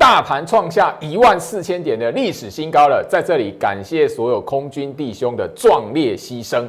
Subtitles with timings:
[0.00, 3.06] 大盘创下一万四千点的历史新高了。
[3.06, 6.66] 在这里，感谢所有空军弟兄的壮烈牺牲，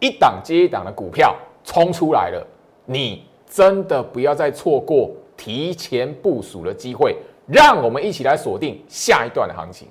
[0.00, 1.32] 一档接一档的股票
[1.62, 2.44] 冲出来了，
[2.84, 7.16] 你真的不要再错过提前部署的机会。
[7.46, 9.86] 让我们一起来锁定下一段的行情。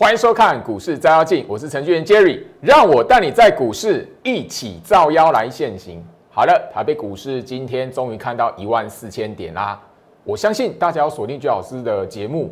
[0.00, 6.02] 欢迎收看股市照妖镜，我是程序员 Jerry，让我带你在股市一起照妖来现行。
[6.30, 9.78] 好了，台北股市今天终于看到一万四千点啦！
[10.24, 12.50] 我相信大家要锁定居老师的节目，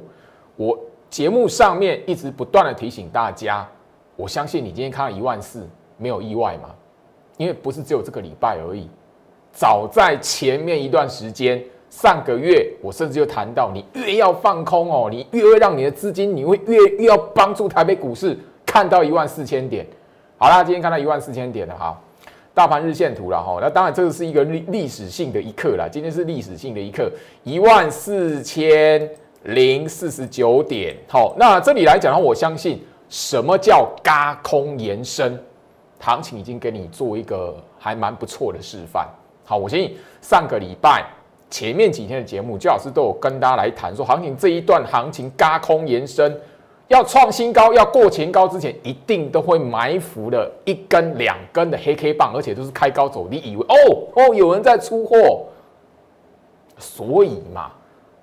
[0.56, 3.66] 我节目上面一直不断的提醒大家，
[4.14, 6.68] 我相信你今天看到一万四没有意外嘛？
[7.38, 8.90] 因为不是只有这个礼拜而已，
[9.52, 11.64] 早在前面一段时间。
[11.90, 19.86] 上个月我甚至就谈到，你越要放空哦，你越会让你的资金，你会越越要帮助台北股市看到一万四千点。
[20.36, 21.98] 好啦，今天看到一万四千点了哈，
[22.54, 23.58] 大盘日线图了哈。
[23.60, 27.10] 那当然这个是一个历历史性的一刻啦，今天是历史性的一刻，
[27.42, 29.10] 一万四千
[29.44, 30.94] 零四十九点。
[31.08, 35.36] 好，那这里来讲的话，我相信什么叫嘎空延伸，
[35.98, 39.08] 行情已经给你做一个还蛮不错的示范。
[39.44, 41.04] 好，我相信上个礼拜。
[41.50, 46.38] 前面几天的节目，焦老师都有跟大家来谈说，行情这一段行情嘎空延伸，
[46.88, 53.74] 要创新高，要过前高之前，一定都会埋伏了一根、两根的黑 K 棒，而且都是开高走低，以为哦
[54.14, 55.46] 哦有人在出货，
[56.76, 57.70] 所以嘛，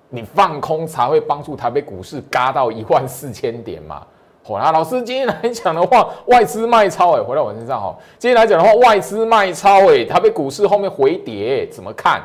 [0.08, 4.06] 你放空才会帮助台北股市嘎到一万四千点嘛。
[4.44, 12.22] 好啦，老师今天来讲的话，外资卖超哎，回到我身上哈，今天来讲的话，外资卖超哎，台北股市后面回跌，怎么看？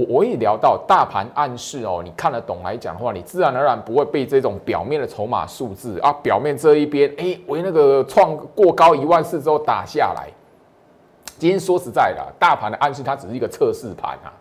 [0.00, 10.28] 我我也聊到大盘暗示哦，你看得懂来讲的话，你自然而然不会被这种表面的筹码数字啊，表面这一边哎，为那个创过高一万四之后打下来。
[11.38, 14.32] 今天说实在的，大盘的暗示它只是一个测试盘啊，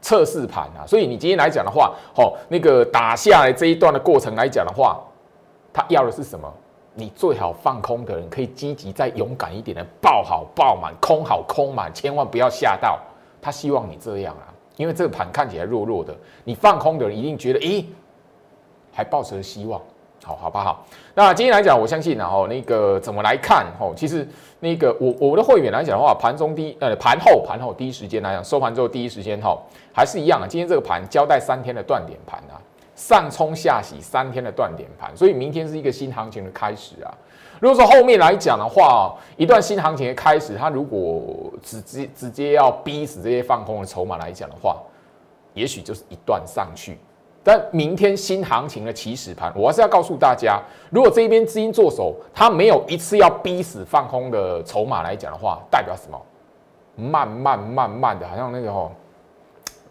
[0.00, 5.00] 测试盘啊，所以你今天来讲的话，哦，那个打下来这一段的过程来讲的话，
[5.72, 6.52] 它要的是什么？
[6.94, 12.98] 你最好放空的人可以积极再勇敢一点的爆好爆满，空好空满，千万不要吓到
[13.40, 14.52] 他，希望你这样啊。
[14.76, 17.84] 因为这个盘看起来弱弱的，你放空的人一定觉得，咦，
[18.92, 19.80] 还抱持希望，
[20.24, 20.84] 好好不好？
[21.14, 23.66] 那今天来讲，我相信然后那个怎么来看？
[23.78, 24.26] 哦，其实
[24.60, 29.58] 那个我我的会员来讲的话，盘中第呃盘后盘后第一时间来讲，收盘之后第一时间哈，
[29.94, 30.46] 还是一样啊。
[30.48, 32.56] 今天这个盘交代三天的断点盘啊，
[32.94, 37.12] 上冲下洗三天的断点盘，所以明天是一个新行情的开始啊。
[37.62, 41.22] 如果说后面来讲的话，一段新行情的开始，它如果
[41.62, 44.82] 直接直接要逼死这些放空的筹码来讲的话，
[45.54, 46.98] 也许就是一段上去。
[47.40, 56.20] 但明天新行情的起始盘，我还是要告诉大家，如果这一边资金做手，它没有一次要逼死放空的筹码来讲的话，代表什么？
[56.96, 58.90] 慢慢慢慢的，好像那个哦。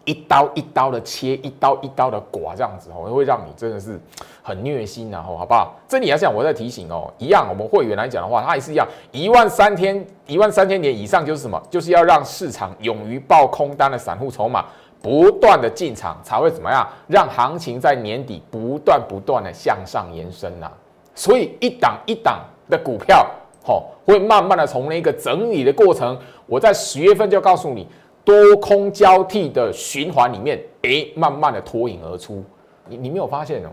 [0.04, 4.00] 一刀一刀的切，一刀一刀的刮，这样子哦，会让你真的是
[4.42, 5.76] 很虐心，然后好不好？
[5.86, 11.60] 这里要讲，我在提醒哦，一样，我们会员来讲的话，它也是一样，一万三千一万三千点以上就是什么？
[11.70, 14.64] 就是要让市场勇于爆空单的散户筹码
[15.00, 16.86] 不断的进场，才会怎么样？
[17.06, 20.70] 让行情在年底不断不断的向上延伸呐。
[21.14, 23.24] 所以一档一档的股票，
[23.64, 27.86] 吼，会慢慢的从那个整理的过程，我在十月份就告诉你。
[28.24, 32.42] 多空交替的循环里面，哎，慢慢的脱颖而出。
[32.88, 33.68] 你你没有发现哦？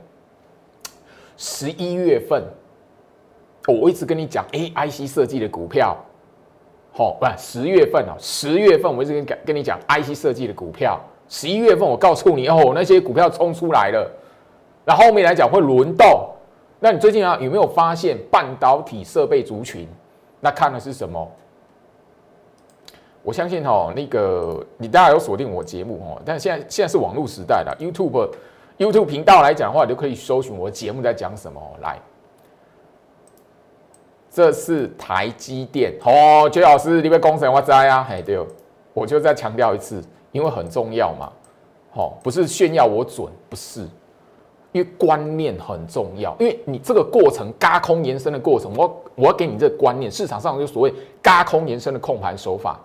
[1.38, 2.44] 十一月份，
[3.68, 5.98] 我一直跟你讲，A I C 设计的股票，
[6.92, 11.00] 好，不，十月份哦，十月份我一直跟跟你讲 I C 设计的股票。
[11.28, 14.12] 十一月份我告诉你哦，那些股票冲出来了，
[14.84, 16.28] 那后面来讲会轮动。
[16.80, 19.88] 那你最近啊有没有发现半导体设备族群？
[20.40, 21.32] 那看的是什么？
[23.30, 28.28] 我相信哈，那个你大家有锁定我节目哦，但现在现在是网络时代了，YouTube
[28.80, 31.62] YouTube 频道来讲的话，你就可以搜寻我节目在讲什么。
[31.80, 32.00] 来，
[34.32, 38.44] 这是台积电哦，薛老师，你被工程我知啊，嘿对，
[38.96, 41.32] 我就再强调一次，因为很重要嘛，
[41.92, 43.82] 好，不是炫耀我准，不是，
[44.72, 50.92] 因为观念很重要，因为你这个过程嘎空延伸的过程，我我要给你这个观念，市场上就所谓
[51.22, 52.80] 嘎空延伸的控盘手法。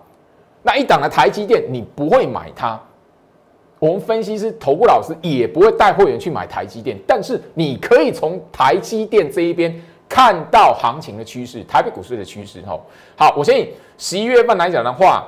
[0.65, 2.81] 那一档的台积电，你不会买它。
[3.77, 9.79] 我们分析师、头部老师也不会带会员去买台积电，但是你可以从台积电这一边
[10.09, 12.63] 看到行情的趋势，台北股市的趋势。
[12.65, 12.81] 吼，
[13.15, 15.27] 好，我相信十一月份来讲的话，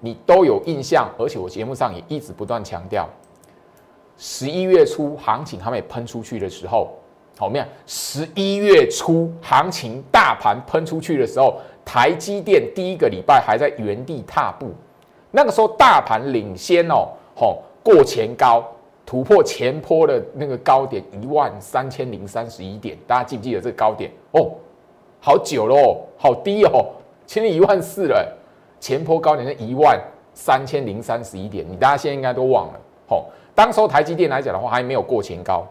[0.00, 3.08] 你都有印象，而且我节目上也一直不断强调，
[4.18, 6.98] 十一月初行情还没喷出去的时候，
[7.38, 14.70] 好，没有十一月初行情大盘喷出去的时候，台积电第一个礼拜还在原地踏步，
[15.30, 18.64] 那个时候大盘领先哦，吼过前高
[19.04, 24.10] 突破前坡的那个高点一万三千零三十一点，大家记不记得这个高点？
[24.32, 24.52] 哦，
[25.20, 26.86] 好久喽，好低哦，
[27.26, 28.26] 前面一万四了，
[28.80, 30.00] 前坡高点是一万
[30.32, 35.66] 三千零三十一点，你大家现在应该都忘了，吼，当时候台积电来讲的话，还没有过前高。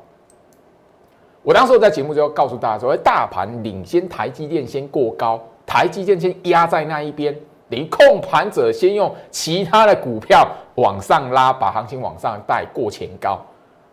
[1.42, 7.36] 我当时在节目就要告诉大家说，大盘领先台积电先过高，台积电先压在那一边，
[7.69, 13.39] 等于控盘者先用其他的股票往上拉，把行情往上带过前高，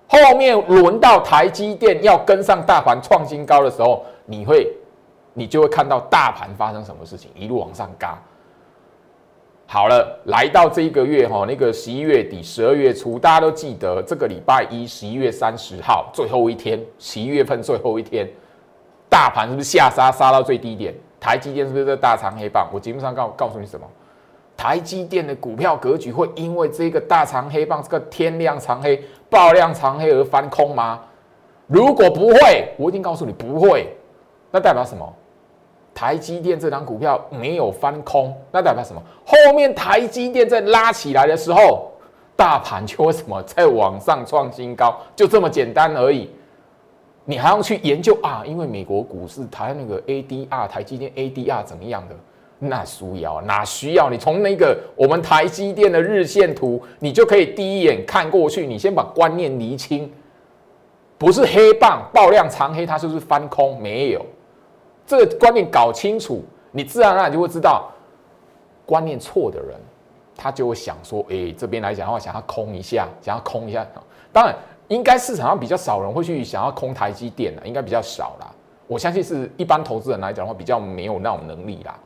[0.06, 4.70] 后面轮到台积电要跟上大盘创新高的时候，你会，
[5.32, 8.19] 你就会看到大盘发生什么事情，一路往上嘎。
[9.66, 18.28] 好了，来到这一个月哈，那个十一月底、十二月初，大家都记得这个礼拜一，十一月三十号最后一天，十一月份最后一天，
[19.08, 20.93] 大盘是不是下杀杀到最低点？
[21.20, 22.67] 台积电是不是在大长黑棒？
[22.72, 23.87] 我节目上告告诉你什么？
[24.56, 31.00] 台积电的股票格局会因为这个大长黑棒、这个天量长黑、爆量长黑而翻空吗？
[31.67, 33.87] 如果不会，我一定告诉你不会。
[34.50, 35.06] 那代表什么？
[35.94, 39.02] 台积电这张股票没有翻空，那代表什么？
[39.25, 41.90] 后面台积电在拉起来的时候，
[42.37, 46.31] 大盘就会什么在往上创新高，就这么简单而已。
[47.25, 48.43] 你还要去研究啊？
[48.46, 52.17] 因为美国股市台那个 ADR，台积电 ADR 怎么样的？
[52.58, 54.11] 那需要哪需要？
[54.11, 58.67] 你从那个我们台积电的日线图，你就可以第一眼看过去。
[58.67, 60.12] 你先把观念厘清，
[61.17, 64.25] 不是黑棒爆量长黑，它就是翻空，没有。
[65.06, 67.90] 这个观念搞清楚，你自然而然就会知道，
[68.84, 69.75] 观念错的人，
[70.37, 73.87] 他就会想说：，哎，这边来讲的话，想要空一下，想要空一下。
[74.31, 74.55] 当然，
[74.90, 78.50] 应该市场上比较少人会去想要空台积电的，应该比较少啦。
[78.88, 81.96] 我相信是一般投资人来讲的话，比较没有那种能力啦。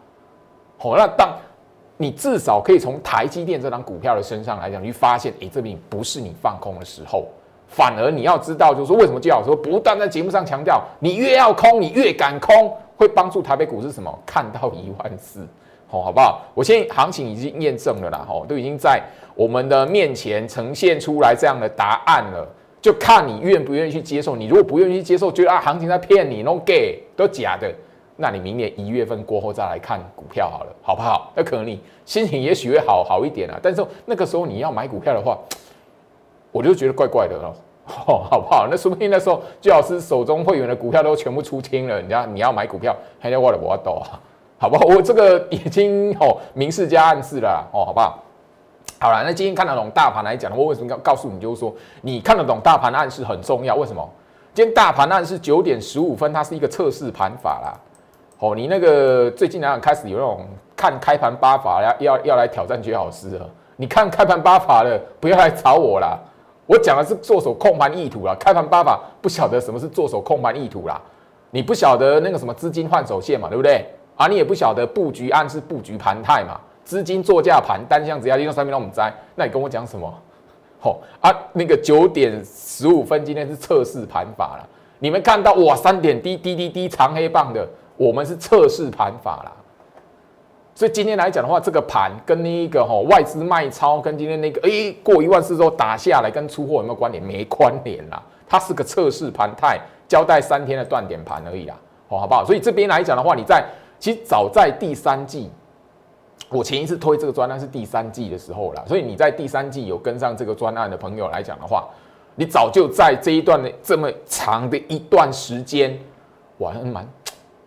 [0.76, 1.34] 好，那当
[1.96, 7.26] 你至少可以从台积电这张股票的身上来讲，去发现，哎，这边不是你放空的时候。
[7.66, 14.16] 反而你要知道，就是说为什么季老师不断在节目上强调，你越要空，你越敢空，会帮助台北股市什么？
[14.26, 15.40] 看到一万四，
[15.88, 16.42] 好，好不好？
[16.52, 19.02] 我现在行情已经验证了啦，吼，都已经在
[19.34, 22.46] 我们的面前呈现出来这样的答案了，
[22.84, 24.36] 就看你愿不愿意去接受。
[24.36, 27.72] 你如果不愿意去接受，觉得啊行情在骗你，no gay 都假的，
[28.16, 31.32] 那你明年一月份过后再来看股票好了，好不好？
[31.34, 35.38] 那可能你心情也许会好好一点啊，但是那个时候你要买股票的话。
[36.52, 37.52] 我就觉得怪怪的哦，
[38.30, 38.68] 好不好？
[38.70, 44.20] 那说不定那时候最老师手中会员的股票都全部出清了，你要你要买股票，还要我的我抖啊，
[44.58, 44.84] 好不好？
[44.94, 48.23] 我这个已经哦明示加暗示了哦，好不好？
[49.04, 51.38] 好了，那今天看得懂大盘来讲，我为什么要告诉你？
[51.38, 51.70] 就是说
[52.00, 53.74] 你看得懂大盘暗示很重要。
[53.74, 54.02] 为什么？
[54.54, 57.76] 今天大盘暗示九点十五分，它是一个测试盘法啦。
[58.38, 63.46] 哦，你那个最近两开始有那种看开盘八法要要要来挑战绝好师了。
[63.76, 66.18] 你看开盘八法的，不要来找我啦。
[66.64, 70.98] 我讲的是做手控盘意图啦，开盘八法不晓得什么是做手控盘意图啦，
[71.50, 73.84] 你不晓得那个什么资金换手线嘛，对不对？
[74.16, 80.12] 啊，你也不晓得布局暗示布局盘态嘛，资金作价盘单向只要利用三面让我们摘，那你跟我讲什么？
[80.80, 89.52] 吼啊，那个九点十五分今天是测试盘法了，你们看到哇三点滴滴滴滴长黑棒的，我们是测试盘法啦。
[90.74, 97.22] 所以今天来讲的话，这个盘跟那一个哈外资卖超，跟今天那个哎过一万四之后打下来，跟出货有没有关联？
[97.22, 101.74] 没关联啦，它是个测试盘态，交代三天的断点盘而已啦，
[102.08, 102.44] 好，好不好？
[102.44, 103.64] 所以这边来讲的话，你在
[103.98, 105.48] 其实早在第三季，
[106.54, 111.88] 我前一次推这个专案是第三季的时候了，所以你在第三季有跟上这个专案的朋友来讲的话，
[112.36, 115.98] 你早就在这一段的这么长的一段时间，
[116.58, 117.04] 哇，蛮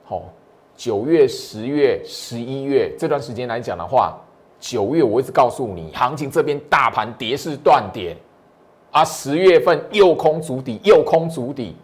[0.05, 0.23] 好。
[0.77, 4.17] 九月、十月、十一月这段时间来讲的话，
[4.57, 8.15] 九月我一直告诉你，行情这边大盘跌势断点，
[8.91, 11.75] 啊，十月份又空足底，又空足底，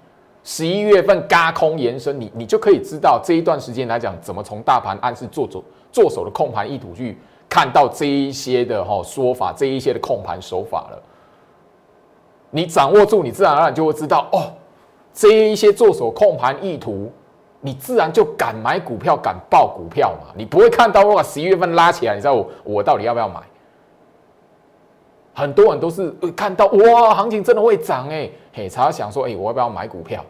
[0.43, 11.01] 十一月份嘎空延伸，你你就可以知道这一段时间来讲，怎么从大盘暗示做做做手的控盘意图去看到这一些的哈说法，这一些的控盘手法了。
[12.51, 14.51] 你掌握住，你自然而然就会知道哦，
[15.13, 17.12] 这一些做手控盘意图。
[17.65, 20.33] 你自然就敢买股票，敢报股票嘛？
[20.35, 23.39] 你不会看到哇，十一月份拉起来，你知道我我到底要不要买？
[25.33, 30.23] 很多人都是看到哇，行情真的会涨哎，嘿，才要想说哎，我要不要买股票？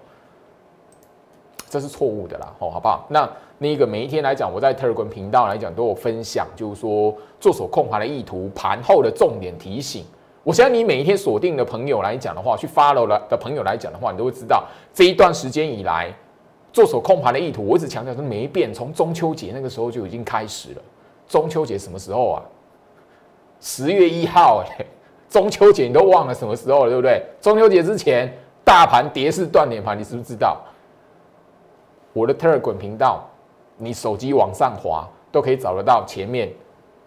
[1.70, 3.06] 这是错误的啦，哦，好不好？
[3.10, 10.06] 那那个每一天来讲，我在 Telegram 频道来讲都有分享，就是说做手控盘的意图，盘后的重点提醒。
[10.44, 16.14] 我相信你每一天锁定的朋友来讲的话，去 follow 了的朋友来讲的话，你都会知道这一段时间以来
[16.72, 20.82] 做手控盘的意图，我一直强调是没变，从中秋节那个时候就已经开始了。
[21.28, 22.44] 中秋节什么时候啊？
[23.64, 24.86] 十月一号哎，
[25.30, 27.24] 中秋节你都忘了什么时候了，对不对？
[27.40, 28.32] 中秋节之前
[28.66, 30.62] 大盘跌势断点盘，你是不是知道？
[32.12, 33.24] 我的 Telegram 频道，
[33.78, 36.52] 你手机往上滑都可以找得到前面。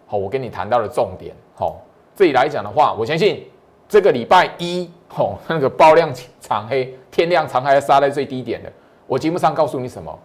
[0.07, 1.79] 好，我跟你谈到的重点，好。
[2.15, 3.47] 这里来讲的话，我相信
[3.87, 6.11] 这个礼拜一吼，那个爆量
[6.41, 8.73] 长黑，天亮长黑杀在最低点的。
[9.05, 10.17] 我节目上告诉你什么？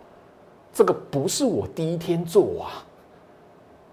[0.73, 2.81] 这个不是我第一天做啊，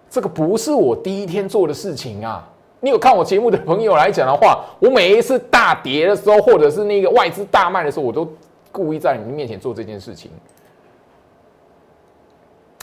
[0.10, 2.48] 这个不是我第一天做的事情啊。
[2.80, 8.28] 你有看我节目的朋友来讲的话，我每一次大跌的时候，或者是那个外资大卖的时候，我都
[8.72, 10.32] 故意在你们面前做这件事情。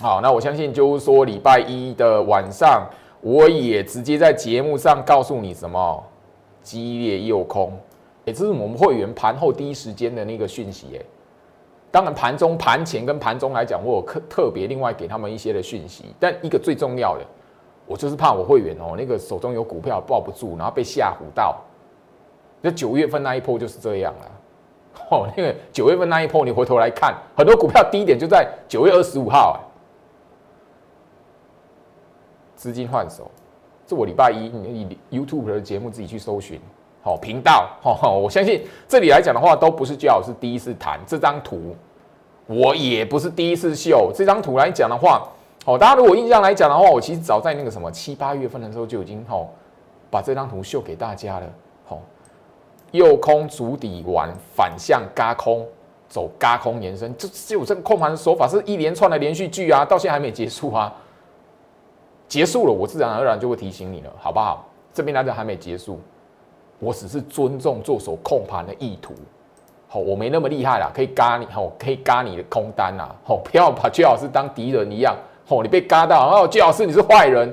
[0.01, 2.87] 好，那我相信就是说礼拜一的晚上。
[3.23, 6.05] 我也直接在节目上告诉你什么
[6.63, 7.73] 激烈诱空，
[8.27, 11.01] 哎，这是我们会员盘后第一时间的那个讯息，哎，
[11.97, 17.25] 当然盘中、盘前跟盘中来讲，我有特特别另外给他们一些的讯息，但一个最重要的，
[17.87, 21.57] 我就是怕我会员哦，那个手中有股票抱不住，然后被吓唬到，
[22.61, 24.31] 那九月份那一波就是这样了，
[25.11, 29.59] 哦，那个九月份那一波，你回头来看，很多股票低点就在九月二十五号，
[32.57, 33.31] 资金换手，
[33.87, 36.61] 这我礼拜一你 YouTube 的节目自己去搜寻，
[37.03, 41.01] 好频道，好，我相信这里来讲的话，都不是最好是第一次谈。
[41.07, 41.75] 这张图，
[42.47, 45.29] 我也不是第一次秀这张图来讲的话，
[45.65, 49.49] 好，大家如果印象来讲的话，我其实早在那个什么七八月份的时候就已经好
[50.11, 51.47] 把这张图秀给大家了，
[51.85, 52.01] 好，
[52.93, 55.67] 右空足底完反向嘎空
[56.09, 60.95] 走嘎空延伸，这就这个控盘的手法是一连串的连续剧啊，到现在还没结束啊。
[62.29, 64.67] 结束了，我自然而然就会提醒你了，好不好？
[64.95, 66.01] 这边来讲还没结束，
[66.79, 69.15] 我只是尊重做手控盘的意图。
[69.97, 75.17] 好，我没那么厉害啦，可以嘎你，哦，可以嘎你的空单呐，哦，不要把居老师当敌人一样，
[75.49, 77.51] 哦，你被嘎到，哦，居老师你是坏人，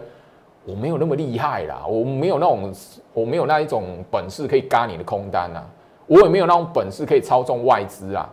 [0.66, 2.74] 我没有那么厉害啦，我没有那种，
[3.14, 5.64] 我没有那一种本事可以嘎你的空单呐，
[6.06, 8.30] 我也没有那种本事可以操纵外资啊。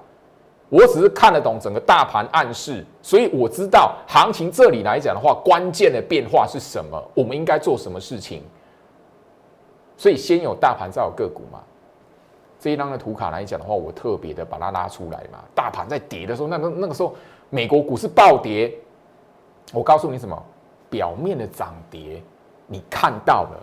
[0.71, 8.43] 我只是看得懂整个大盘暗示，所以我知道行情这里来讲的话，关键的变化是什么，我们应该做什么事情。
[9.97, 11.61] 所以先有大盘，再有个股嘛。
[12.61, 15.41] 这一张的图卡来讲的话，我特别的把它拉出来嘛。
[15.55, 17.15] 大盘在跌的时候，那个那个时候
[17.49, 18.73] 美国股市暴跌，
[19.73, 20.41] 我告诉你什么？
[20.91, 22.23] 表面的涨跌
[22.67, 23.61] 你看到了，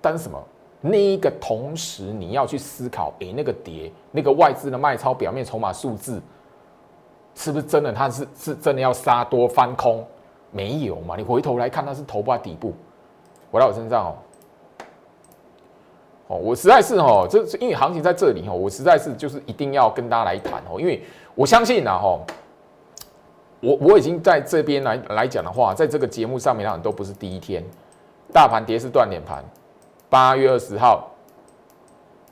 [0.00, 0.40] 但是什么？
[0.80, 6.22] 那一个同时你要去思考，诶，那个跌，那个外资的卖超表面筹码数字。
[7.34, 7.92] 是不是真的？
[7.92, 10.06] 它是是真的要杀多翻空？
[10.50, 11.16] 没有嘛？
[11.16, 12.72] 你回头来看，它是头部底部，
[13.50, 14.16] 回到我身上哦。
[16.28, 21.02] 哦，我实在是哦，这是因为行情在这里哦，我实在是就是一定要跟大家来谈哦，因为
[21.34, 22.18] 我相信呐哈，
[23.60, 27.62] 我我已经在这边来来讲的话，在这个节目上面，都不是第一天，
[28.32, 29.44] 大盘跌是断点盘，
[30.08, 31.10] 八月二十号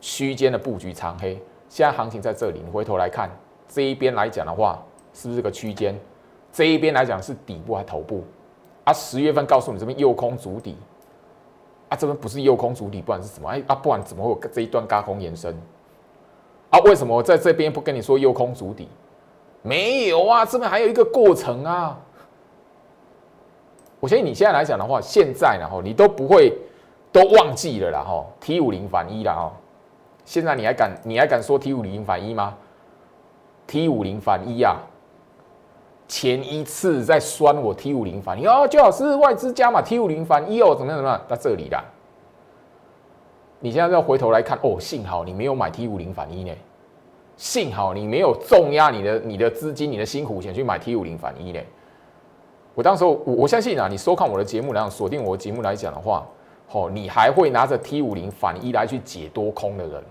[0.00, 3.30] 区间的布局长黑，现在行情在这里，你回头来看
[3.68, 4.82] 这一边来讲的话。
[5.16, 5.96] 是不是个区间？
[6.52, 8.24] 这一边来讲是底部还是头部？
[8.82, 10.76] 啊，十月份告诉你这边右空足底，
[11.94, 13.48] 啊，这边不是右空主底，不然是什么？
[13.48, 15.56] 哎，啊，不然怎么会有这一段高空延伸？
[16.70, 18.88] 啊，为什么我在这边不跟你说右空主底？
[19.62, 21.96] 没有啊，这边还有一个过程啊。
[24.00, 26.52] 我相信你现在来讲的话，现在然后你都不会
[27.12, 29.52] 都忘记了啦哈，T 五零反一了哦。
[30.24, 32.54] 现在你还敢你还敢说 T 五零反一吗
[33.66, 34.76] ？T 五零反一啊！
[36.06, 41.20] 前一次在酸我 T 五零反一哦，最好是外资加码 T 五零反一哦，怎么样怎么样？
[41.26, 41.82] 在这里啦。
[43.60, 46.52] 你现在要回头来看哦，幸好你没有买 T 五零反一呢，
[47.38, 51.60] 幸好你没有重压你的你的资金、你的辛苦钱去买 T 五零反一呢。
[52.74, 56.26] 我当时我我相信啊，你收看我的节目来讲，锁定我的节目来讲的话，
[56.70, 60.04] 哦，你还会拿着 T 五零反一来去解多空的人，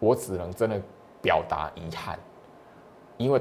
[0.00, 0.80] 我只能真的
[1.22, 2.18] 表达遗憾，
[3.16, 3.40] 因为。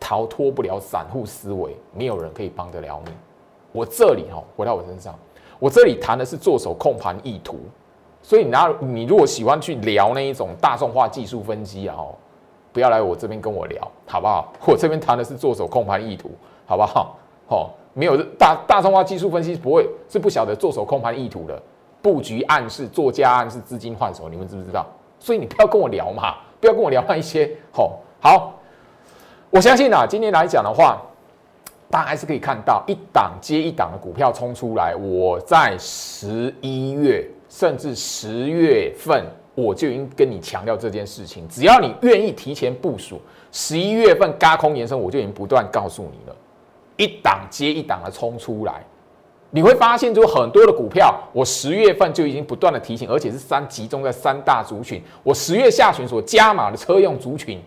[0.00, 3.12] 逃脱不了散户思维，没有人可以帮得了你。
[3.70, 5.14] 我这里哈，回到我身上，
[5.58, 7.60] 我这里谈的是做手控盘意图。
[8.22, 12.14] 所以你，拿你如果喜欢去聊那一种大众化技术分析啊，哦，
[12.72, 14.52] 不要来我这边跟我聊，好不好？
[14.66, 16.30] 我这边谈的是做手控盘意图，
[16.66, 17.16] 好不好？
[17.48, 21.60] 哦，没有大大众化技术分析不会是不晓得做手控盘意图的
[22.02, 24.86] 布局暗示、做家暗示、资金换手，你们知不知道？
[25.18, 27.50] 所以你不要跟我聊嘛，不要跟我聊那一些。
[27.72, 28.54] 好，好。
[29.52, 31.02] 我相信啊，今天来讲的话，
[31.90, 34.94] 大家还是可以看到一档接一档的股票冲出来。
[34.94, 39.26] 我在十一月甚至十月份，
[39.56, 41.48] 我就已经跟你强调这件事情。
[41.48, 46.36] 只要你愿意提前部署，十一月份嘎空延伸，我就已经不断告诉你了，
[46.96, 48.84] 一档接一档的冲出来。
[49.50, 55.02] 你会发现，就很多的股票，我十月份就已经不断的提醒，而且是三集中在三大族群。
[55.24, 57.60] 我十月下旬所加码的车用族群，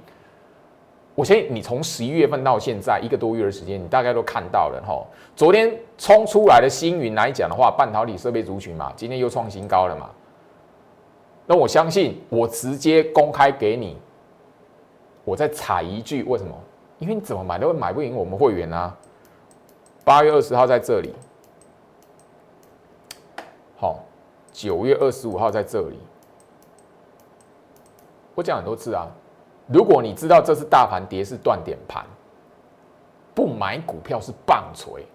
[1.15, 5.05] 我相信你从十一月份到现在一个多月的时间，你大概都看到了哈。
[5.35, 10.09] 昨天冲出来的星云来讲的话，半导体设备族群嘛，今天又创新高了嘛。
[11.45, 13.95] 那我相信，我直接公开给你，
[15.23, 16.51] 我再踩一句，为什么？
[16.97, 18.95] 因为你怎么买都会买不赢我们会员啊。
[20.03, 21.13] 八月二十号在这里。
[23.77, 23.99] 好，
[24.51, 25.99] 九月二十五号在这里，
[28.33, 29.07] 我讲很多次啊。
[29.67, 32.03] 如果你知道这是大盘跌是断点盘，
[33.33, 35.05] 不买股票是棒槌。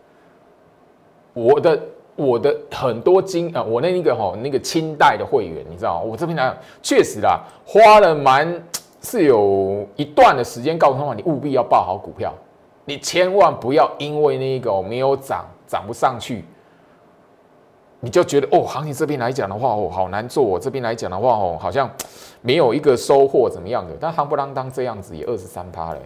[1.34, 1.80] 我的
[2.16, 8.60] 我的很多金啊，我那那个哈那个清代的会员，你知道我这边来讲确实啦，花了蛮
[9.00, 12.34] 是有一段的时间告诉他们，你务必要报好股票，
[12.84, 16.44] 你千万不要因为那个没有涨，涨不上去。
[18.00, 20.42] 你就觉得哦，行情这边来讲的话哦，好难做。
[20.44, 21.90] 我这边来讲的话哦，好像
[22.42, 23.96] 没有一个收获怎么样的。
[23.98, 26.00] 但夯不啷当这样子也二十三趴嘞。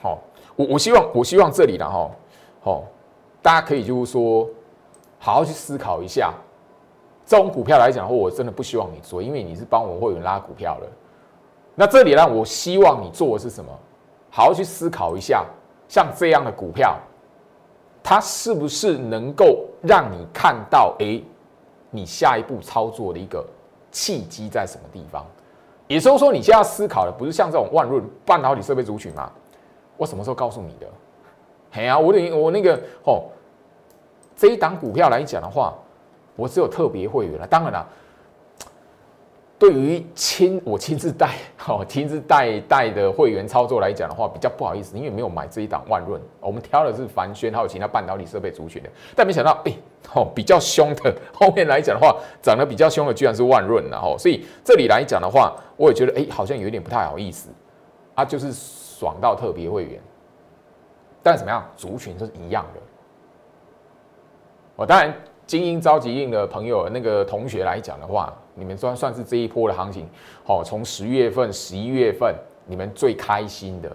[0.00, 0.18] 好，
[0.54, 2.08] 我我希望我希望这里的哈，
[2.62, 2.84] 好，
[3.42, 4.48] 大家可以就是说
[5.18, 6.32] 好好去思考一下，
[7.26, 10.86] 这种股票来讲的话，我真的不希望你做，因为你是帮我们会员拉股票的。
[11.74, 13.72] 那这里呢，我希望你做的是什么？
[14.30, 15.44] 好好去思考一下。
[15.88, 16.98] 像这样的股票，
[18.02, 20.94] 它是不是能够让你看到？
[20.98, 21.20] 哎，
[21.90, 23.44] 你下一步操作的一个
[23.90, 25.24] 契机在什么地方？
[25.86, 29.30] 也就是说，你现在思考的不是像这种万润半导体设备族群吗？
[29.96, 30.86] 我什么时候告诉你的？
[31.72, 33.24] 哎呀，我等我那个哦，
[34.36, 35.74] 这一档股票来讲的话，
[36.36, 37.46] 我只有特别会员了。
[37.46, 37.86] 当然了。
[39.58, 49.72] 对于亲 我亲自带好亲自带带的会员操作来讲的话，比较不好意思，因为没有买这一档万润，我们挑的是凡轩还有其他半导体设备族群的，但没想到哎，
[50.12, 57.48] 哦比较凶的 后面来讲的话，涨得比较凶的居然是万润，然后所以这里来讲的话，我也觉得哎好像有点不太好意思。
[58.14, 60.00] 啊，就是爽到特别会员，
[61.22, 62.80] 但怎么样族群是一样的，
[64.76, 65.14] 我当然。
[65.46, 70.08] 精英召集令的朋友，那个同学来讲的话，你们算算是这一波的行情，
[70.42, 72.34] 好，从十月份、十一月份，
[72.66, 73.90] 你们最开心的，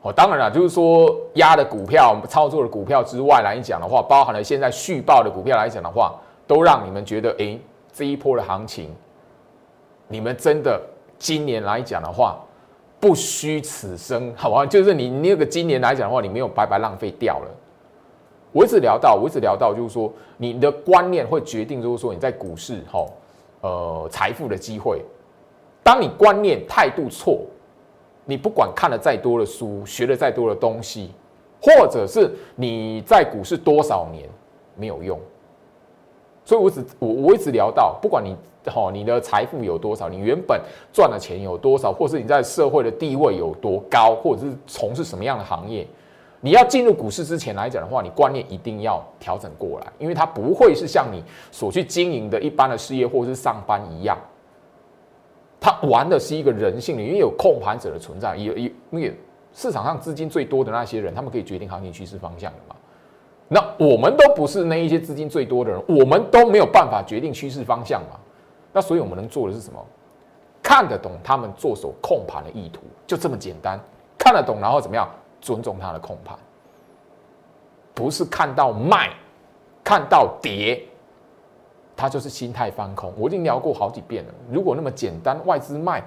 [0.00, 6.14] 哦，当然了，就是说压的股票、操作的股票之外来讲的话，包含了现在续报的股票来讲的话，
[6.46, 7.58] 都让你们觉得，哎，
[7.92, 8.88] 这一波的行情，
[10.06, 10.80] 你们真的
[11.18, 12.38] 今年来讲的话，
[12.98, 14.64] 不虚此生，好吧？
[14.64, 17.50] 就是你那个今年来讲的话，你没有白白浪费掉了。
[18.52, 23.06] 我一直聊到，我一直聊到，就是说，你的观念会决定，就是说你在股市哈，
[23.60, 25.02] 呃，财富的机会。
[25.82, 27.40] 当你观念态度错，
[28.24, 31.12] 你不管看了再多的书，学了再多的东西，
[31.60, 34.28] 或者是你在股市多少年
[34.76, 35.18] 没有用。
[36.44, 38.34] 所以我只我我一直聊到，不管你
[38.70, 40.60] 哈你的财富有多少，你原本
[40.92, 45.86] 赚的钱有多少，或是你在社会的地位有多高，或者是从事什么样的行业。
[46.40, 54.16] 你要进入股市之前来讲的话，你观念一定要调整过来，因为它不会是像你所去经营的一般的事业或是上班一样，
[55.60, 59.12] 它玩的是一个人性的，因为有控盘者的存在，有有那个
[59.52, 62.76] 市场上资金最多的那些人，他们可以决定行情趋势方向的嘛。
[63.48, 68.18] 那我们都不是那一些资金最多的人，我们都没有办法决定趋势方向嘛。
[68.72, 69.84] 那所以我们能做的是什么？
[70.62, 73.80] 看得懂他们做手控盘的意图，就这么简单。
[74.18, 75.08] 看得懂，然后怎么样？
[75.40, 76.36] 尊重他的控盘，
[77.94, 79.10] 不是看到卖，
[79.82, 80.82] 看到跌，
[81.96, 83.12] 他就是心态翻空。
[83.16, 84.34] 我已经聊过好几遍了。
[84.50, 86.02] 如果那么简单，外资卖，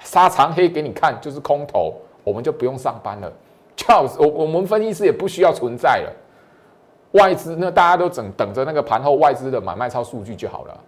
[0.00, 3.32] 杀长黑给你看就是空头，我们就不用上班了。
[3.76, 3.86] 就
[4.18, 6.12] 我我们分析师也不需要存在了。
[7.12, 10.80] 外资那大家都等等着那个盘后外资的买卖超数据就好了。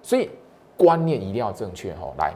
[0.00, 0.30] 所以
[0.76, 2.32] 观念一定要正确哦，来。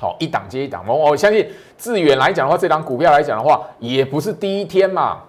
[0.00, 5.20] 好，一档接一档，我我相信致远来讲的话，这档股票来讲的话，也不是第一天嘛。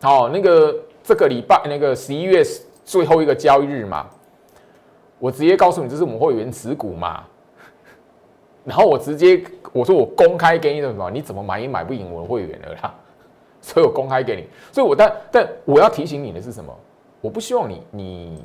[0.00, 2.40] 好，那个这个礼拜那个十一月
[2.84, 4.06] 最后一个交易日嘛，
[5.18, 7.24] 我直接告诉你，这是我们会员持股嘛。
[8.64, 9.42] 然后我直接
[9.72, 12.94] 我说我公开给你什么，你怎么买也买不赢我的会员了啦。
[13.60, 16.72] 所以我公开给你，所以我但但我要提醒你的是什么？
[17.20, 18.40] 我不希望你你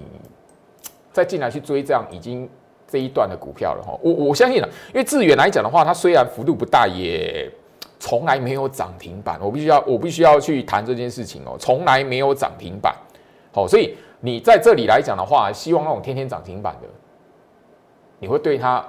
[1.11, 2.49] 再进来去追这样已经。
[2.95, 7.51] 这一段的股票了哈，我我相信了，因为致远来讲的话，它虽然幅度不大，也
[7.99, 12.95] 从来没有涨停板，我必须要我必须要去谈这件事情哦，从来没有涨停板。
[13.51, 16.87] 好，所以你在这里来讲的话，希望那种天天涨停板的，
[18.17, 18.81] 你会对他，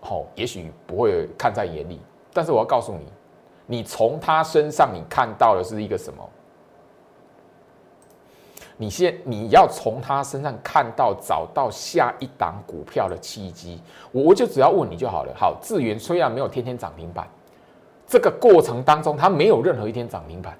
[0.00, 1.98] 好，也许不会看在眼里，
[2.32, 3.04] 但是我要告诉你，
[3.66, 6.22] 你从他身上你看到的是一个什么？
[8.80, 15.34] 你先，你要从他身上看到找到下一档股票的契机，我我就只要问你就好了。
[15.36, 17.28] 好，智源虽然没有天天涨停板，
[18.06, 20.56] 这个过程当中它没有任何一天涨停板，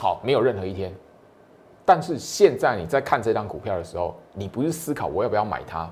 [0.00, 0.90] 好，没有任何一天。
[1.84, 5.90] 但是现在你在看这张股票的时候，你不是思考我要不要买它？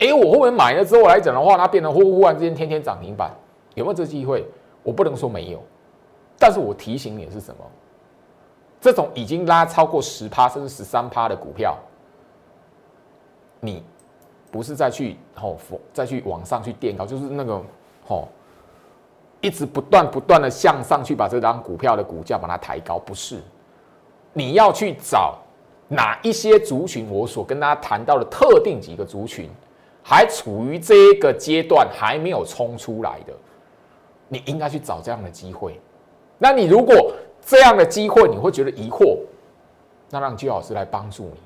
[0.00, 3.30] 哎，我后面买了之后来讲的话，它变得忽忽然之间天天涨停板，
[3.74, 4.44] 有没有这机会？
[4.82, 5.62] 我不能说没有，
[6.36, 7.64] 但是我提醒你的是什么？
[8.80, 11.76] 这种已经拉超过十趴甚至十三趴的股票，
[13.60, 13.82] 你
[14.50, 15.58] 不是再去吼
[15.92, 17.60] 再去往上去垫高，就是那个
[18.06, 18.28] 吼
[19.40, 23.40] 一直不断不断的向上去把这张股票的股价把它抬高，不是？
[24.32, 25.38] 你要去找
[25.88, 27.10] 哪一些族群？
[27.10, 29.50] 我所跟大家谈到的特定几个族群，
[30.02, 33.32] 还处于这个阶段还没有冲出来的，
[34.28, 35.78] 你应该去找这样的机会。
[36.38, 37.12] 那你如果
[37.50, 39.18] 这样的机会你会觉得疑惑，
[40.08, 41.40] 那让居老师来帮助你。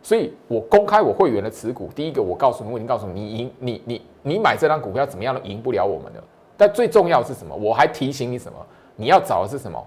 [0.00, 6.22] 所以我公开我会员的持股，第一个我告诉你，我已经告诉你，你赢你你你买这张股票怎么样都赢不了我们的。
[6.56, 7.52] 但最重要是什么？
[7.52, 8.64] 我还提醒你什么？
[8.94, 9.84] 你要找的是什么？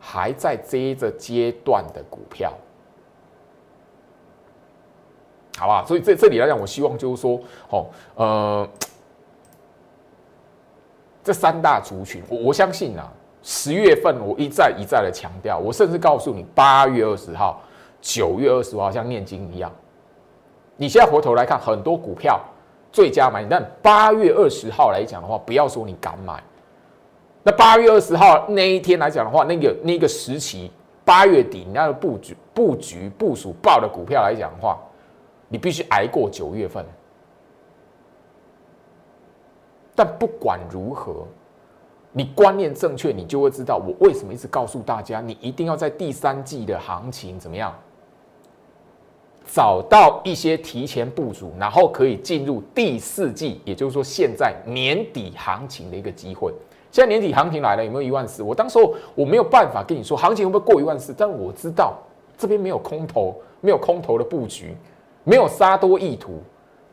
[0.00, 2.54] 还在这个阶段的股票，
[5.58, 5.84] 好吧？
[5.86, 8.68] 所以这这里来讲，我希望就是说，哦，呃，
[11.22, 13.12] 这三大族群，我我相信啊。
[13.48, 17.62] 十月份，我一再一再的强调，我甚至告诉你，八月二十号、
[18.00, 19.70] 九月二十号像念经一样。
[20.76, 22.40] 你现在回头来看，很多股票
[22.90, 26.42] 最佳买，但八月二十号来讲的话，不要说你敢买。
[27.44, 30.72] 那八月二十号那一天来讲的话，那个那个时期，
[31.04, 34.76] 八月底你要布局布局部署爆的股票来讲的话，
[35.46, 36.84] 你必须挨过九月份。
[39.94, 41.24] 但不管如何。
[42.18, 47.70] 你观念正确，你就会知道我为什么一直告诉大家，你一定要在第三季的行情怎么样，
[49.44, 56.50] 找到一些提前部署，然后可以进入第四季，也就是说现在年底行情的一个机会。
[56.90, 58.42] 现在年底行情来了，有没有一万四？
[58.42, 61.92] 我当时候我没有办法跟你说行情会不会过一万四，但我知道
[62.38, 64.74] 这边没有空头，没有空头的布局，
[65.22, 66.40] 没有杀多意图。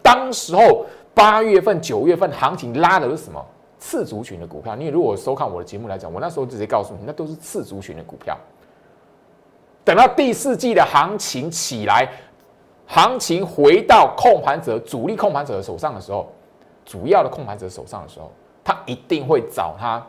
[0.01, 3.41] 当时候八月份、九月份行情拉的是什么？
[3.85, 8.37] 次族群的股票，你如果收看我的节目来讲，我那时候直接告诉你，那都是次族群的股票。
[9.83, 12.09] 等到第四季的行情起来，
[12.87, 16.31] 行情回到控盘者、主力控盘者的手上的时候，
[16.85, 18.31] 主要的控盘者手上的时候，
[18.63, 20.01] 他一定会找他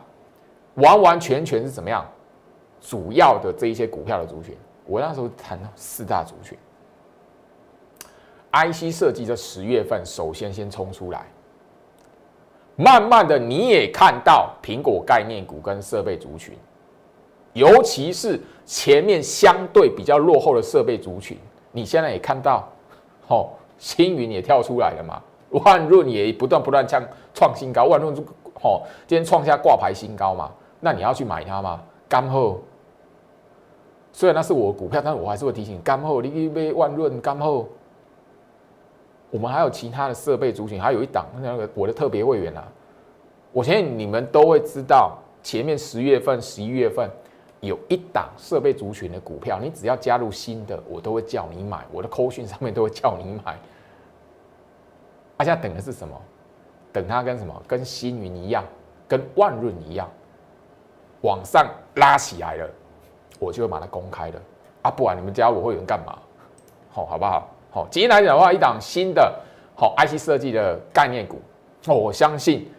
[0.75, 2.05] 完完全全是怎么样？
[2.79, 6.57] 主要的这一些股票的族群，我那时候谈四大族群
[8.53, 11.25] ，IC 设计在十月份首先先冲出来。
[12.77, 16.53] 慢慢的，你也看到苹果概念股跟设备族群，
[17.53, 21.37] 尤其是前面相对比较落后的设备族群，
[21.71, 22.67] 你现在也看到，
[23.27, 25.21] 哦，星云也跳出来了嘛，
[25.63, 27.01] 万润也不断不断创
[27.33, 28.13] 创新高，万润
[28.61, 31.81] 哦，今天创下挂牌新高嘛，那你要去买它吗？
[32.09, 32.59] 干后，
[34.11, 37.69] 虽然那是我股票，但是我还是会提醒，干后你被万润干后。
[39.35, 42.65] 我们还有其他的设备族群，还有一档那个我的特别会员啊，
[43.51, 47.09] 我相信你们都会知道，前面十月份、十一月份
[47.59, 53.57] 有一档设备族群的股票，你只要加入新的，我都会叫你买，我的扣讯上面都会叫你买。
[55.35, 56.15] 大家等的是什么？
[56.93, 57.61] 等它跟什么？
[57.67, 58.63] 跟星云一样，
[59.05, 60.09] 跟万润一样，
[61.23, 62.69] 往上拉起来了，
[63.37, 64.41] 我就会把它公开的
[64.83, 64.89] 啊！
[64.89, 66.17] 不然你们加我会员干嘛？
[66.89, 67.49] 好，好不好？
[67.75, 69.37] 好，今天来讲的话，一档新的
[69.75, 71.41] 好 IC 设计的概念股
[71.87, 72.71] 哦，我相信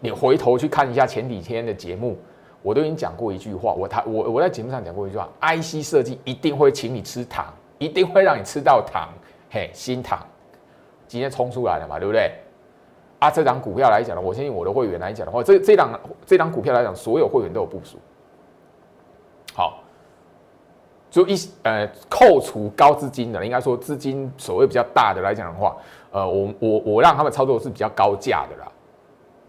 [0.00, 2.16] 你回头去看一下前几天的节目，
[2.62, 9.10] 我都已经讲过一句话，我他我我在节目上讲过一句话，IC 设计一定会请你吃糖，一定会让你吃到糖，
[9.50, 10.18] 嘿，新糖，
[11.06, 12.32] 今天冲出来了嘛，对不对？
[13.18, 17.98] 啊，这档股票来讲呢，我相信我的会员来讲的话，这这档这档股票来讲，所有会员都有部署，
[19.52, 19.84] 好。
[21.10, 25.76] 就一呃，扣除高资金的，应该说资金所谓比较大的来讲的话，
[26.10, 28.70] 呃，我我我让他们操作是比较高价的啦。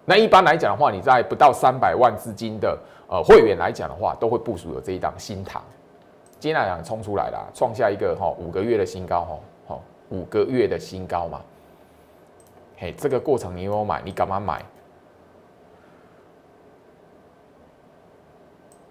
[0.05, 5.61] 那一般来讲的话，你在不到三百万资金的呃会员来讲的话，都会部署有这一档新塘。
[6.39, 11.41] 今天来讲冲出来了，创下一个哈五个月的新高哈，哈五个月的新高嘛。
[12.77, 14.63] 嘿，这个过程你有买，你干嘛买？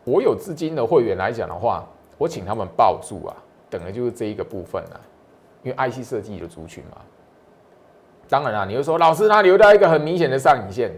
[0.04, 1.86] 我有资金的会员来讲的话，
[2.18, 3.34] 我请他们抱住啊，
[3.70, 5.00] 等的就是这一个部分啊，
[5.62, 6.98] 因为 IC 设计的族群嘛。
[8.28, 10.92] 当然啦，你会说老师他留到一个很明显的上影线，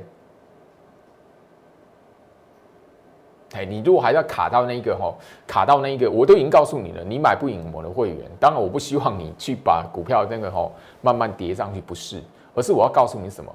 [3.52, 5.14] 哎，你如果还要卡到那个哈，
[5.46, 8.28] 卡到那个，我都已经告诉你了，你买不赢我的会员。
[8.40, 10.68] 当然，我不希望你去把股票那个哈
[11.02, 12.20] 慢慢叠上去，不是，
[12.54, 13.54] 而是我要告诉你什么，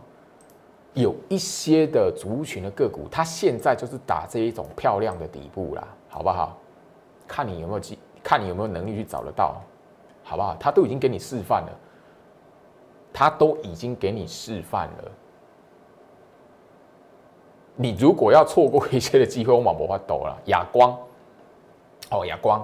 [0.93, 6.57] 有一些的族群的个股，它现在就是打这一种漂亮的底部啦，好不好？
[7.27, 9.61] 看你有没有机，看你有没有能力去找得到，
[10.23, 10.55] 好不好？
[10.59, 11.69] 他都已经给你示范了。
[13.17, 15.11] 他都已经给你示范了，
[17.73, 20.37] 你如果要错过一些的机会，我马不法抖了。
[20.47, 20.91] 哑光，
[22.11, 22.59] 哦，哑光，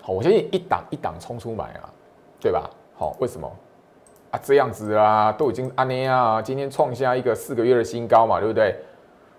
[0.00, 1.92] 好，我相信一档一档冲出买啊，
[2.40, 2.70] 对吧？
[2.94, 3.46] 好，为什么
[4.30, 4.40] 啊？
[4.42, 8.74] 这样子啊，都已经安尼啊，今天创下一个四个月的新高嘛，对不对？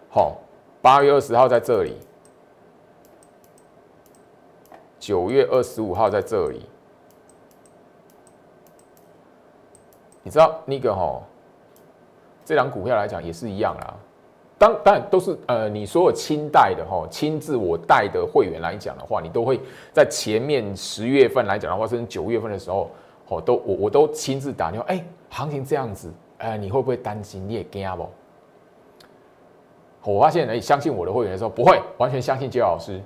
[0.07, 0.37] 好，
[0.83, 1.97] 八月二十号在这里，
[5.05, 6.65] 九月二十五号在这里。
[10.23, 11.21] 你知道那个哈，
[12.43, 13.93] 这两股票来讲也是一样啦。
[14.57, 19.61] 当当然都是呃，你所有亲带的哈，亲自我带的会员来讲的话，你都会
[19.93, 22.89] 在前面十月份来讲的话，甚至九月份的时候，
[23.27, 27.47] 哦，都我我都亲自打电话，哎，行情这样子，哎，你会不会担心？
[27.47, 28.09] 你也惊不？
[30.11, 32.99] 我发现哎，相信我的会员的时候不会，完全相信杰老师。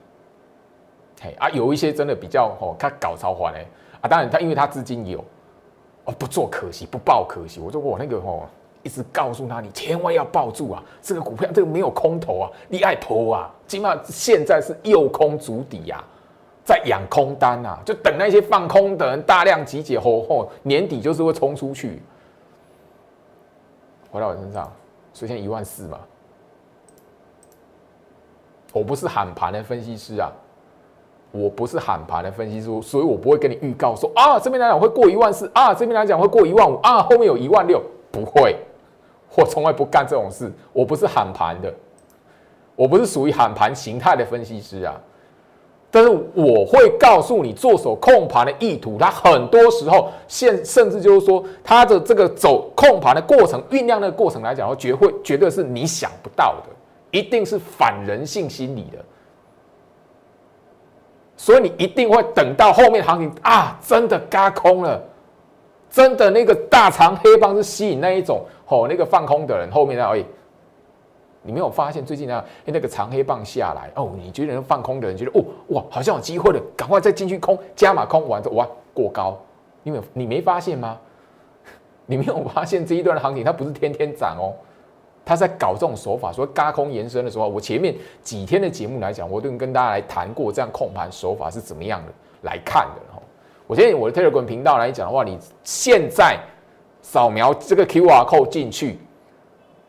[1.21, 3.65] 嘿啊，有一些真的比较哦，他搞超环哎
[4.01, 5.19] 啊，当然他因为他资金有
[6.05, 6.13] 哦。
[6.17, 7.59] 不做可惜，不抱可惜。
[7.59, 8.47] 我说我那个吼，
[8.83, 10.83] 一直告诉他，你千万要抱住啊！
[11.01, 13.53] 这个股票这个没有空头啊，你爱投啊！
[13.67, 16.01] 起码现在是右空足底呀，
[16.63, 22.01] 在养空单啊，就等那些放空的人大量集结后，后年底就是会冲出去。
[24.09, 24.71] 回到我身上，
[25.13, 25.99] 首先一万四嘛，
[28.71, 30.31] 我不是喊盘的分析师啊。
[31.31, 38.55] 我不是喊盘的分析师，所以我不会跟你预告说啊，这边来讲会过一万四啊，这边来讲会过一万五啊，后面有一万六，不会，
[39.35, 40.51] 我从来不干这种事。
[40.73, 41.71] 我不是喊盘的，
[42.75, 44.99] 我不是属于喊盘形态的分析师啊。
[45.91, 56.69] 但是我会告诉你做手控盘的意图，它很多时候现甚至就是说，它的这个走控盘的过程酝酿的过程来讲，绝会绝对是你想不到的，
[57.11, 58.97] 一定是反人性心理的。
[61.39, 65.01] 所以你一定会等到后面行情啊，真的嘎空了，
[65.89, 70.21] 真的那个大长黑棒是吸引那一种哦，那个放空的人后面那哎，
[71.41, 79.39] 你没有发现最近呢，那个长黑棒下来哦，你觉得放空的人觉得哦哇，好像有机会了，赶快再进去空加码空完之后哇过高，
[79.81, 80.99] 你没你没发现吗？
[82.05, 84.51] 你没有发现这一段行情它不是天天涨哦。
[85.29, 92.11] 他在搞这种手法，说嘎空延伸的时候，我前面几天的节目来讲，我都跟大家来谈过这样控盘手法是怎么样的
[92.41, 93.21] 来看的哈。
[93.67, 96.39] 我建议我的 Telegram 频道来讲的话，你现在
[97.03, 98.97] 扫描这个 QR code 进去，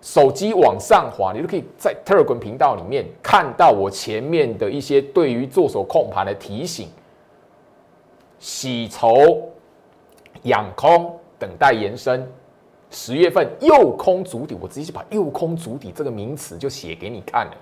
[0.02, 6.90] 手机往上滑，你就可以在 Telegram 频道里面看到我前面的一些对于做手控盘的提醒，
[8.38, 9.48] 洗筹、
[10.42, 12.30] 养空、等待延伸。
[12.90, 17.56] 十月份右空足底，我直接就把右空足底这个名词就写给你看了。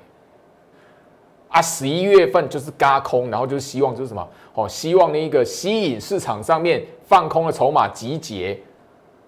[1.51, 8.59] 啊，十一月份就是嘎空，然后就是希望就是什么哦，希望那一个吸引市场上面放空的筹码集结，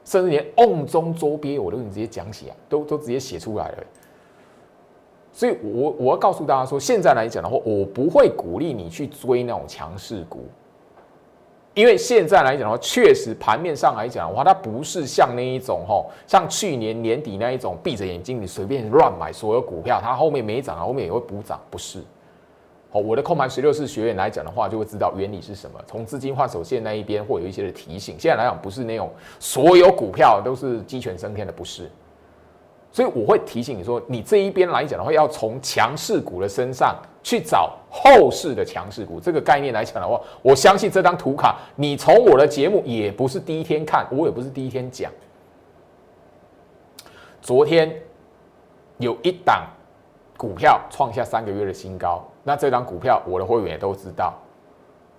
[0.04, 3.84] 甚至连瓮中捉鳖我都直接讲起来，都都直接写出来了。
[5.32, 10.44] 所以，我我要告诉大家说，现在来讲的话，我不会鼓励你去追那种强势股。
[11.80, 22.00] 因为现在来讲的话，确实盘面上来讲的话，它不是像那一种哈，像去年年底那一种闭着眼睛你随便乱买所有股票，它后面没涨，后面也会补涨，不是。
[22.92, 25.80] 好，我的控盘十六式学员来讲的话，就会知道原理是什么。
[25.86, 28.14] 从资金换手线那一边会有一些的提醒。
[28.18, 31.90] 现在来讲，不是那种所有股票都是鸡犬升天的，不是。
[32.92, 39.20] 所以我会提醒你说，你这一边来讲的话，要从强势股的身上去找后市的强势股。
[39.20, 45.10] 这个概念来讲的话，我相信这张图卡，你从我的节目也不是第一天看，我也不是第一天讲。
[47.40, 47.94] 昨天
[48.98, 49.64] 有一档
[50.36, 54.34] 股票创下三个月的新高，那这张股票我的会员也都知道。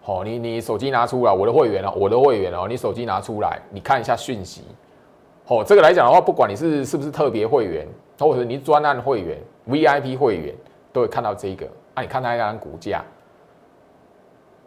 [0.02, 4.64] 好，你你手机拿出来，我的会员哦，我的会员哦，你手机拿出来，你看一下讯息。
[5.48, 7.86] 哦，这个来讲的话，不管你是是不是特别会员，
[8.18, 10.56] 或者你专案会员、VIP 会员，
[10.94, 11.68] 都会看到这个。
[11.94, 13.04] 那你看它一张股价，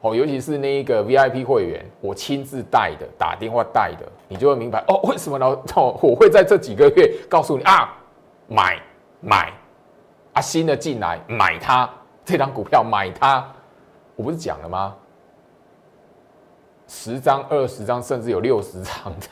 [0.02, 5.46] 哦，尤其是那一个 VIP 会员，我亲自带的，打电话带的，你就会明白哦，为什么呢？
[5.74, 7.96] 哦，我会在这几个月告诉你啊，
[8.46, 8.78] 买
[9.20, 9.50] 买
[10.34, 11.88] 啊，新的进来买它，
[12.26, 13.50] 这张股票买它，
[14.16, 14.94] 我不是讲了吗？
[16.86, 19.28] 十张、二十张，甚至有六十张的。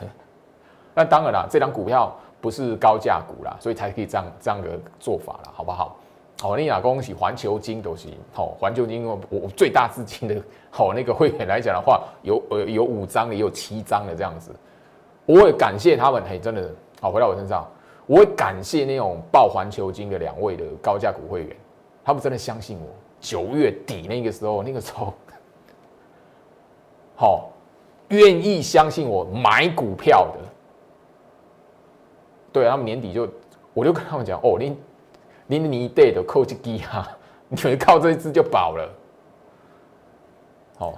[0.93, 5.97] 那当然啦，这张股票不是高价股啦，所以才可以这样这样的做法啦，好不好？
[6.41, 8.11] 好，你哪恭喜环球金都行。
[8.33, 10.35] 好，环球金我我最大资金的，
[10.69, 14.51] 好那个会员来讲的话，有呃有五张，也有七张的这样子。
[15.25, 17.65] 我会感谢他们，嘿，真的好回到我身上，
[18.07, 21.55] 我会感谢那种报环球金的两位的高价股会员，
[22.03, 22.87] 他们真的相信我。
[23.21, 25.13] 九月底那个时候，那个时候，
[27.15, 27.49] 好，
[28.09, 30.39] 愿意相信我买股票的。
[32.53, 33.27] 对，他们年底就，
[33.73, 34.77] 我就跟他们讲，哦，你。
[35.45, 37.05] 你你得的扣几低哈，
[37.49, 38.89] 你们靠这一支就饱了。
[40.77, 40.93] 好，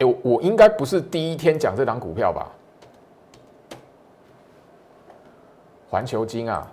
[0.00, 2.52] 哎，我我应该不是第一天讲这档股票吧？
[5.88, 6.68] 环球金啊，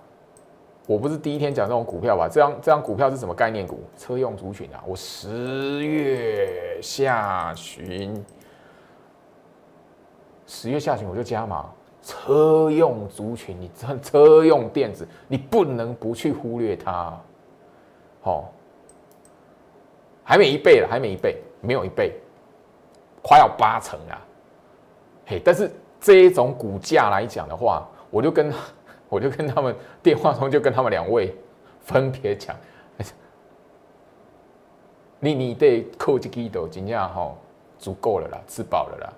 [0.88, 2.28] 我不是第一天讲这种股票吧？
[2.28, 3.84] 这张这张股票是什么概念股？
[3.96, 8.26] 车用族群啊，我十月下旬，
[10.48, 11.72] 十月下旬我就加码。
[12.06, 17.12] 车用族群，你车车用电子，你不能不去忽略它。
[18.22, 18.52] 好，
[20.22, 22.12] 还没一倍了，还没一倍，没有一倍，
[23.20, 24.22] 快要八成啊！
[25.26, 25.68] 嘿，但是
[26.00, 28.54] 这一种股价来讲的话，我就跟
[29.10, 31.34] 我就跟他们电话中就跟他们两位
[31.80, 32.54] 分别讲，
[35.18, 37.34] 你你得扣几几斗金价哈，
[37.80, 39.12] 足够了啦，吃饱了啦。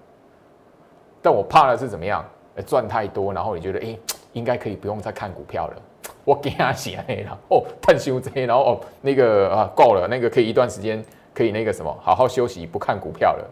[1.21, 2.25] 但我怕的是怎么样？
[2.63, 3.99] 赚太多，然后你觉得哎，
[4.33, 5.83] 应该可以不用再看股票了。
[6.25, 11.03] 我给他写黑了哦， 探休这，然后哦那个啊够了，那个可以一段时间
[11.35, 13.51] 可以那个什么好好休息，不看股票了。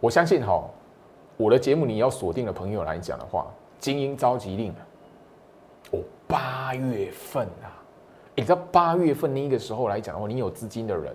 [0.00, 0.64] 我相信哈，
[1.36, 3.46] 我的节目你要锁定的朋友来讲的话，
[3.78, 4.72] 精英召集令，
[5.92, 7.68] 哦八月份啊，
[8.34, 11.14] 你知道八月份那个时候来讲的话，你有资金的人，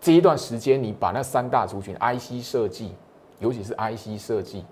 [0.00, 2.94] 这一段时间你把那三大族群 IC 设计。
[3.42, 4.64] 尤其是 IC 设计，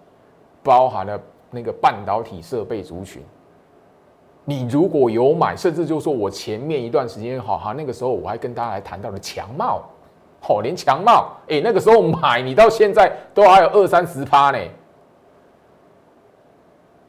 [0.62, 3.22] 包含了那个半导体设备族群。
[4.44, 9.82] 你如果有买，甚至就是说我前面一段时间，好哈，那个时候我还跟大家来谈到了强茂，
[10.40, 14.58] 好，连强茂，哎，那个时候买，你到现在都还有二三十趴呢。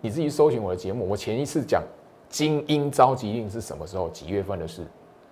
[0.02, 1.82] 你自己搜寻我的节目，我前一次讲
[2.28, 4.10] 精英召集令是什么时候？
[4.10, 4.86] 几月份的事？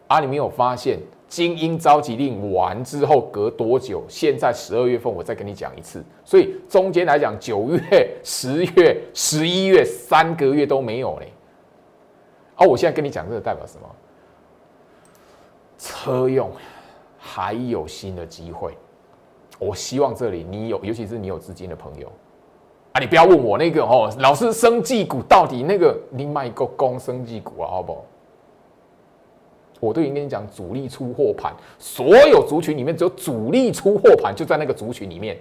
[0.09, 0.99] 啊，你没有发现？
[1.27, 4.03] 精英召集令完之后隔多久？
[4.09, 6.03] 现在十二月份，我再跟你讲一次。
[6.25, 11.31] 所以中间来讲，九月、十月、十一月三个月都没有嘞。
[12.55, 13.87] 啊，我现在跟你讲这个代表什么？
[15.77, 16.51] 车用
[17.19, 18.75] 还有新的机会。
[19.59, 22.11] 我希望这里你有，尤其是你有资金的朋友
[22.93, 28.03] 啊，你不要问我那个哦，老是生技股到底那个你买个公生技股啊，好不好？
[29.79, 35.37] 我都已经跟你讲，主力出货盘，所有族群里面只有主力出货盘就在那个族群里面。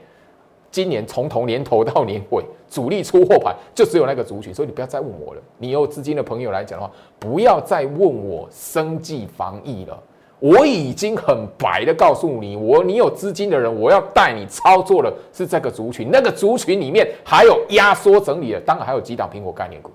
[0.70, 5.40] 今年从头年头到年尾，主力出货盘就只有那个族群，所以你不要再问我了。
[5.57, 9.98] 你有资金的朋友来讲的话，不要再问我生计防疫了。
[10.40, 16.11] 我已经很白的告诉你，我你有资金的人，我要带你操作的是这个族群。
[16.12, 19.90] 那个族群里面还有压缩整理的，当然还有几档苹果概念股。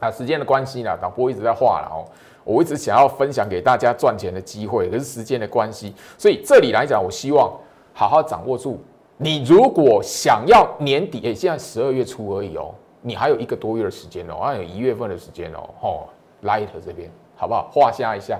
[0.00, 2.02] 啊，时间的关系呢，导播一直在画了哦。
[2.44, 7.52] 我一直想要分享给大家赚钱的机会，可是时间的关系，所以这里来讲，我希望
[7.92, 8.80] 好好掌握住。
[9.16, 16.08] 你如果想要年底，哎，现在十二月初而已哦，你还有一个多月的时间哦，还有一月份的时间哦，吼
[16.42, 17.70] ，Light 这边好不好？
[17.72, 18.38] 画下一下，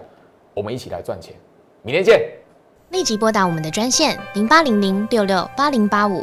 [0.54, 1.34] 我们一起来赚钱。
[1.82, 2.28] 明天见。
[2.90, 6.22] 立即拨打我们的专线零八零零六六八零八五。